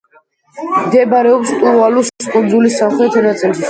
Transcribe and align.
მდებარეობს 0.85 1.53
ტუვალუს 1.61 2.13
კუნძულების 2.35 2.83
სამხრეთ 2.83 3.25
ნაწილში. 3.33 3.59